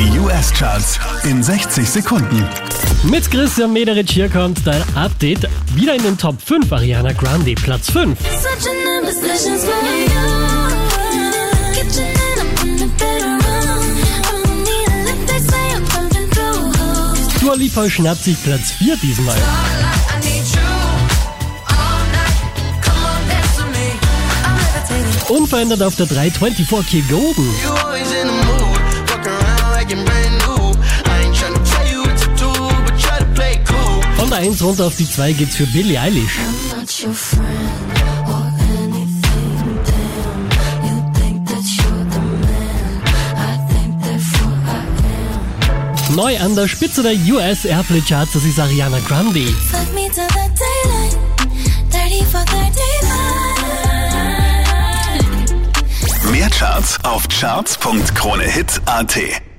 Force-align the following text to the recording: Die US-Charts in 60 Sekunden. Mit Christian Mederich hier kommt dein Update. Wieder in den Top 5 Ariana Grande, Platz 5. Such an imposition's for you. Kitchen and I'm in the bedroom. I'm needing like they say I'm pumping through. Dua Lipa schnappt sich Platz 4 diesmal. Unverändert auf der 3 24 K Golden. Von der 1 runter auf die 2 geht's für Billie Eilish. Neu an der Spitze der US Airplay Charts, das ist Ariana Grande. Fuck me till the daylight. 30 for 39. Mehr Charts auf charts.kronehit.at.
Die 0.00 0.18
US-Charts 0.18 0.98
in 1.24 1.42
60 1.42 1.86
Sekunden. 1.86 2.48
Mit 3.02 3.30
Christian 3.30 3.70
Mederich 3.70 4.10
hier 4.10 4.30
kommt 4.30 4.66
dein 4.66 4.82
Update. 4.94 5.46
Wieder 5.74 5.94
in 5.94 6.02
den 6.02 6.16
Top 6.16 6.36
5 6.42 6.72
Ariana 6.72 7.12
Grande, 7.12 7.54
Platz 7.54 7.90
5. 7.90 8.18
Such 8.18 8.70
an 8.70 9.02
imposition's 9.04 9.62
for 9.62 9.74
you. 9.74 10.08
Kitchen 11.74 12.06
and 12.06 12.40
I'm 12.40 12.66
in 12.66 12.78
the 12.78 12.86
bedroom. 12.96 13.40
I'm 14.32 14.62
needing 14.64 15.04
like 15.04 15.26
they 15.26 15.38
say 15.38 15.76
I'm 15.76 15.84
pumping 15.84 16.30
through. 16.30 17.40
Dua 17.42 17.54
Lipa 17.56 17.90
schnappt 17.90 18.24
sich 18.24 18.42
Platz 18.42 18.70
4 18.78 18.96
diesmal. 18.96 19.36
Unverändert 25.28 25.82
auf 25.82 25.94
der 25.96 26.06
3 26.06 26.30
24 26.30 26.90
K 26.90 27.14
Golden. 27.14 28.79
Von 34.16 34.28
der 34.28 34.38
1 34.38 34.62
runter 34.62 34.86
auf 34.86 34.96
die 34.96 35.10
2 35.10 35.32
geht's 35.32 35.56
für 35.56 35.66
Billie 35.66 35.98
Eilish. 35.98 36.38
Neu 46.14 46.38
an 46.38 46.54
der 46.54 46.68
Spitze 46.68 47.02
der 47.02 47.14
US 47.32 47.64
Airplay 47.64 48.02
Charts, 48.02 48.34
das 48.34 48.44
ist 48.44 48.60
Ariana 48.60 48.98
Grande. 49.08 49.46
Fuck 49.46 49.94
me 49.94 50.10
till 50.10 50.28
the 50.28 50.50
daylight. 50.58 51.16
30 51.90 52.26
for 52.26 52.44
39. 56.22 56.30
Mehr 56.30 56.50
Charts 56.50 57.02
auf 57.04 57.26
charts.kronehit.at. 57.28 59.49